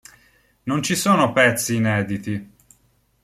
Non 0.63 0.81
ci 0.81 0.95
sono 0.95 1.31
pezzi 1.31 1.75
inediti. 1.75 2.53